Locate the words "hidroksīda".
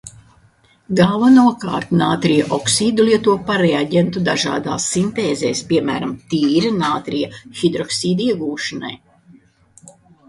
7.61-8.29